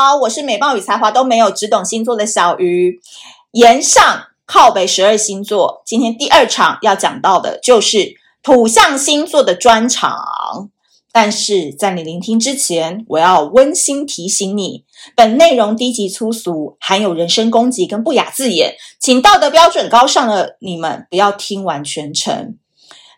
[0.00, 3.00] 好，我是美貌与才华都没有，只懂星座的小鱼。
[3.50, 10.70] 炎上靠北十二星座，今天第二场要讲到的就是土象星座的专场。
[11.10, 14.84] 但是在你聆听之前，我要温馨提醒你，
[15.16, 22.56] 本内容低级粗俗，含有人身攻击跟不雅字眼，请道德标准高尚的你们不要听完全程。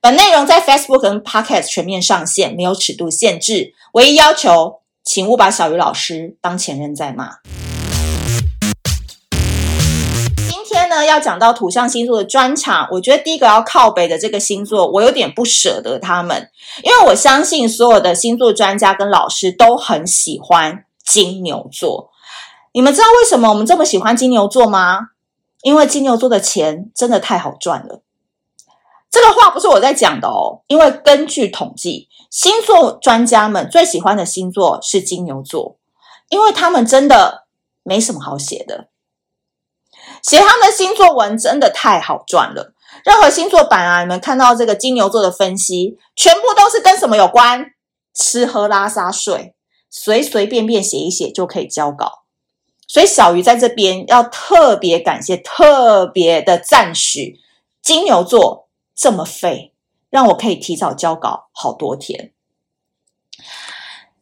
[0.00, 4.77] 本内容在 Facebook 跟 Podcast 全面上线，没有尺度限制，唯一要求。
[5.08, 7.36] 请勿把小鱼老师当前任在骂。
[10.50, 16.50] 今天呢，要讲到土象星座的专场，我觉得第一个要靠北的这个星座，我有点不舍得他们，
[16.82, 22.10] 因为我相信所有的星座专家跟老师都很喜欢金牛座。
[22.74, 25.08] 你们知道为什么我们这么喜欢金牛座吗？
[25.62, 28.02] 因为金牛座的钱真的太好赚了。
[29.10, 35.78] 这个话不是我在讲的哦，因为根据统计，星座专家们最喜欢的星座是金牛座，
[36.28, 37.46] 因为他们真的
[37.82, 38.88] 没什么好写的，
[40.22, 42.74] 写他们的星座文真的太好赚了。
[43.04, 47.72] 任何星座版啊，你们看到这个金牛座的分析，全部都是跟什么有关？
[48.14, 49.54] 吃喝拉撒睡，
[49.88, 52.24] 随随便便写一写就可以交稿。
[52.86, 57.38] 所以小鱼在这边要特别感谢，特别的赞许
[57.80, 58.67] 金牛座。
[58.98, 59.72] 这么废，
[60.10, 62.32] 让我可以提早交稿好多天。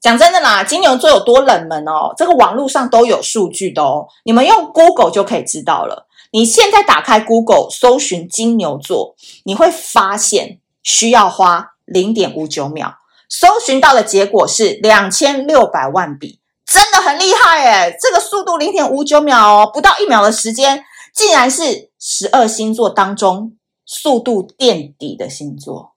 [0.00, 6.08] 讲真的啦，金牛座有多冷门哦，这个网络上都有数据的哦，你们用 Google 就可以知道了。
[6.32, 9.14] 你现在打开 Google 搜寻金牛座，
[9.44, 12.96] 你会发现需要花零点五九秒，
[13.28, 23.52] 搜寻到的结果是两千六百万笔，真的很厉害诶，这个速度零点五九秒哦，不到一秒的时间，竟然是十二星座当中。
[23.86, 25.94] 速度垫底的星座，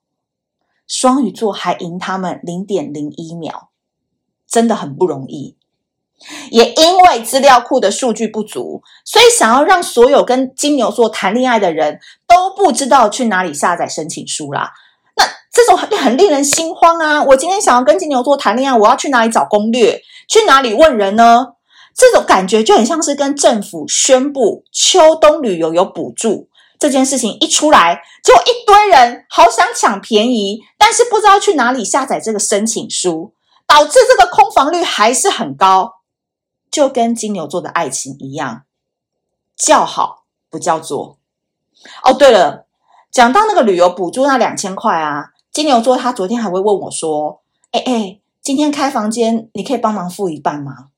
[0.86, 3.70] 双鱼座还赢他们零点零一秒，
[4.46, 5.56] 真的很不容易。
[6.50, 14.72] 也因为资料库的数据不足，所以想要让所有跟金牛座谈恋爱的人都不知道去哪里下载申请书啦。
[15.16, 17.22] 那这种很很令人心慌啊！
[17.22, 20.02] 我今天想要跟金牛座谈恋爱，我要去哪里找攻略？
[20.28, 21.54] 去哪里问人呢？
[21.94, 26.48] 这种感觉就很像是跟政府宣布秋冬旅游有补助。
[26.78, 33.34] 这件事情一出来，就一堆人好想抢便宜，但是不知道去哪里下载这个申请书，
[33.66, 35.96] 导致这个空房率还是很高，
[36.70, 38.62] 就跟金牛座的爱情一样，
[39.56, 41.18] 叫好不叫座。
[42.04, 42.66] 哦，对了，
[43.10, 50.88] 讲到那个旅游补助那两千块啊，金牛座他昨天还会问我说：“哎哎，今天开房间，你可以帮忙付一半吗？”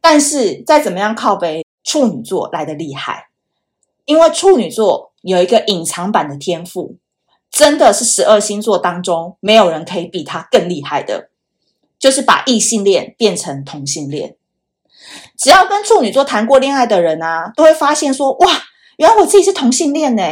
[0.00, 3.28] 但是再怎么样靠背，处女座来得厉害。
[4.04, 6.96] 因为处女座有一个隐藏版的天赋，
[7.50, 11.28] 真的是十二星座当中没有人可以比他更厉害的，
[11.98, 14.36] 就是把异性恋变成同性恋。
[15.36, 18.62] 只要跟处女座谈过恋爱的人啊，都会发现说：哇，
[18.96, 20.22] 原来我自己是同性恋呢！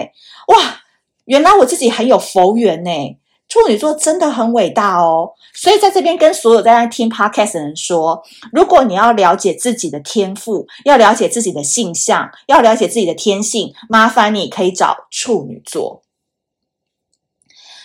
[0.48, 0.82] 哇，
[1.24, 3.19] 原来我自己很有佛缘呢！
[3.50, 8.22] 处女座真的很伟大哦，所以在这边跟所有在那听 podcast 的人说，
[8.52, 16.02] 如果你要了解自己的天赋，要了解自己的性向，要了解自己的天性，麻烦你可以找处女座。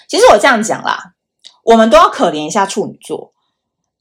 [0.08, 1.16] 其实我这样讲啦，
[1.64, 3.34] 我们都要可怜一下处女座，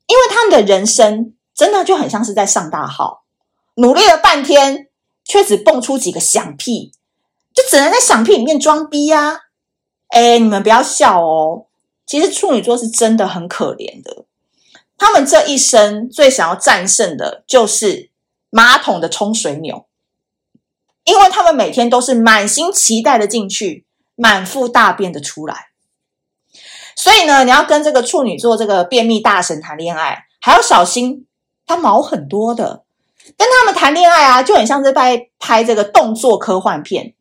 [0.06, 3.24] 因为他们的人生真的就很像是在上大号，
[3.76, 4.88] 努力了半天，
[5.24, 6.92] 却只蹦出几个响屁，
[7.54, 9.43] 就只能在响屁里面装逼呀、
[10.08, 11.66] 哎，你们不要笑哦。
[12.06, 14.24] 其实处女座是真的很可怜的，
[14.98, 18.10] 他们这一生最想要战胜的就是
[18.50, 19.86] 马桶的冲水钮，
[21.04, 25.68] 因为他们每天都是满心期待的进去，满腹大便的出来。
[26.94, 31.26] 所以呢，你要跟这个处女座这个便秘大神谈恋爱，还要小心，
[31.66, 32.84] 他毛很多的。
[33.38, 37.14] 跟他们谈恋爱啊，就很像是在拍这个动作科幻片。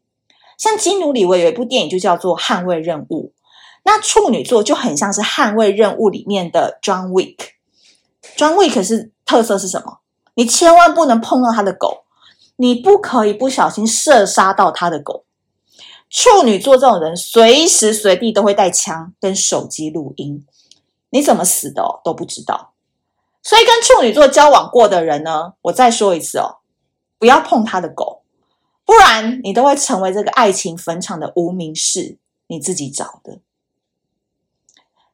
[0.63, 3.33] 像基努里维有一部电影就叫做《捍卫任务》，
[3.83, 7.35] 那处女座就很像是《捍卫任务》里面的 John Wick。
[8.37, 9.97] John Wick 是特色是什么？
[10.35, 12.05] 你千万不能碰到他的狗，
[12.55, 15.25] 你不可以不小心射杀到他的狗。
[16.09, 20.45] 处女座这种人随时随地都会带枪跟手机录音，
[21.09, 22.71] 你怎么死的都不知道。
[23.41, 26.59] 所以跟处女座交往过的人呢，我再说一次哦，
[27.19, 28.22] 不要碰他的狗。
[28.85, 33.39] 不然你都会成为这个爱情坟场的无名氏，你自己找的。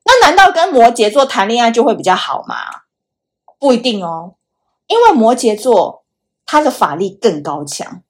[0.04, 2.56] 那难道跟摩羯座谈恋爱就会比较好吗？
[3.60, 4.36] 不一定哦，
[4.88, 6.06] 因为摩羯座
[6.45, 8.01] 他的法力更高强。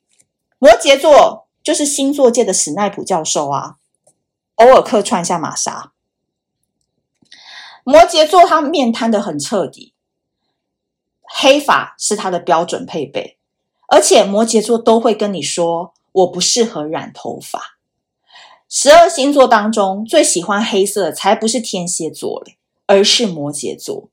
[0.59, 3.77] 摩羯座就是星座界的史奈普教授啊，
[4.55, 5.91] 偶尔客串一下玛莎。
[7.83, 9.95] 摩羯座他面瘫得很彻底，
[11.23, 13.38] 黑发是他的标准配备，
[13.89, 17.77] 而且摩羯座都会跟你说：“我不适合染头发。”
[18.69, 24.09] 十二星座当中最喜欢黑色的才不是天蝎座嘞，而是摩羯座。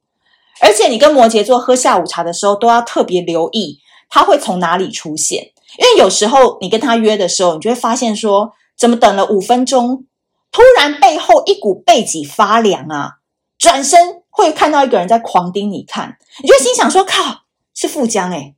[0.62, 10.06] 而且你跟摩羯座喝下午茶的时候，都要特别留意他会从哪里出现，因为有时候你跟他约的时候，你就会发现说，怎么等了五分钟，
[10.50, 13.18] 突然背后一股背脊发凉啊！
[13.58, 17.42] 转身会看到一个人在狂盯你看，你就心想说：“靠，
[17.74, 18.54] 是富江诶。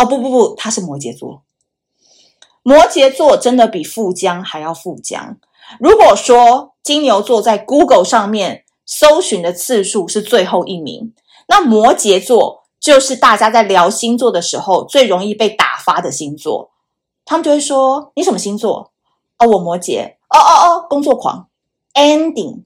[0.00, 1.42] 哦不不不，他是摩羯座。
[2.62, 5.36] 摩羯座真的比富江还要富江。
[5.78, 11.14] 如果说金牛座在 Google 上面搜寻的次数是最后一名。”
[11.48, 16.70] 那摩羯座就是大家在聊星座的时候最容易被打发的星座，
[17.24, 18.92] 他们就会说：“你什么星座？”
[19.38, 20.14] 哦，我摩羯。
[20.28, 21.48] 哦哦哦，工作狂。
[21.94, 22.62] Ending。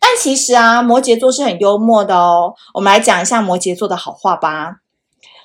[0.00, 2.54] 但其实啊，摩羯座是很幽默的哦。
[2.74, 4.80] 我们来讲一下摩羯座的好话吧。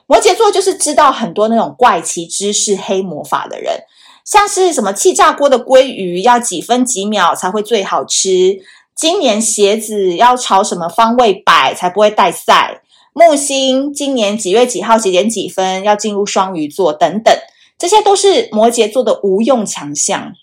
[0.05, 3.83] 摩羯座就是知道很多那种怪奇知识、黑魔法的人，
[4.25, 8.59] 像是什么气炸锅的鲑鱼要几分几秒才会最好吃。
[8.95, 12.81] 今年鞋子要朝什么方位摆才不会带赛？
[13.13, 17.33] 木星今年几月几号几点几分要进入双鱼座等等，
[17.77, 20.33] 这些都是摩羯座的无用强项。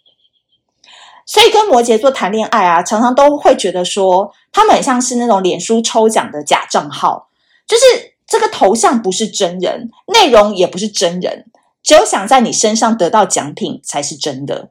[1.27, 7.29] 所以跟摩羯座谈恋爱啊，常常都会觉得说，他们很像是那种脸书抽奖的假账号，
[7.67, 11.51] 就是这个头像不是真人，内容也不是真人，
[11.83, 14.71] 只有想在你身上得到奖品才是真的。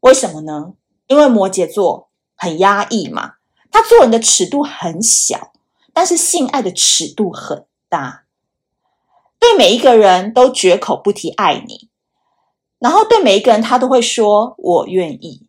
[0.00, 0.72] 为什么呢？
[1.06, 2.08] 因为摩羯座。
[2.36, 3.34] 很压抑嘛，
[3.70, 5.52] 他做人的尺度很小，
[5.94, 8.24] 但是性爱的尺度很大，
[9.38, 11.88] 对每一个人都绝口不提爱你，
[12.80, 15.46] 然后对每一个人他都会说我愿意。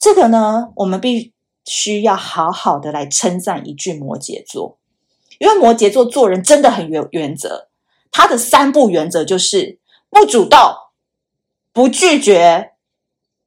[0.00, 1.32] 这个呢，我们必
[1.64, 4.79] 须要好好的来称赞一句摩羯座，
[5.40, 7.68] 因为摩羯座做人真的很有原则，
[8.12, 9.78] 他的三不原则就是
[10.10, 10.58] 不主动、
[11.72, 12.72] 不拒绝、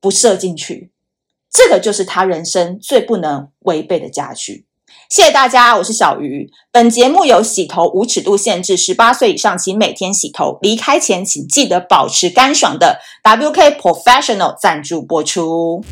[0.01, 0.92] 不射进去。
[1.51, 4.66] 这个就是他人生最不能违背的家具。
[5.07, 6.50] 谢谢大家，我是小鱼。
[6.72, 10.57] 本节目有洗头无尺度限制，十八岁以上请每天洗头。
[10.63, 15.84] 离开前请记得保持干爽的 WK Professional 赞助播出。